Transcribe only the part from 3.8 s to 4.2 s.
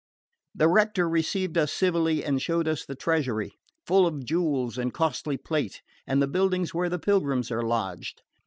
full